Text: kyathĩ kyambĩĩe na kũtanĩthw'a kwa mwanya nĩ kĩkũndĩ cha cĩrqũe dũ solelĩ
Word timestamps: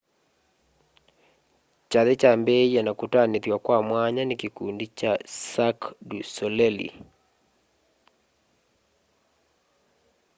kyathĩ 1.89 2.13
kyambĩĩe 2.21 2.79
na 2.83 2.91
kũtanĩthw'a 2.99 3.57
kwa 3.65 3.77
mwanya 3.87 4.21
nĩ 4.25 4.35
kĩkũndĩ 4.41 4.85
cha 4.99 5.11
cĩrqũe 5.33 5.95
dũ 6.07 6.19
solelĩ 6.33 6.89